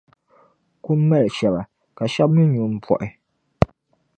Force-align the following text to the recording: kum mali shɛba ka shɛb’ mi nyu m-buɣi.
kum 0.83 0.99
mali 1.09 1.29
shɛba 1.37 1.61
ka 1.97 2.05
shɛb’ 2.13 2.29
mi 2.35 2.43
nyu 2.45 2.63
m-buɣi. 2.73 3.07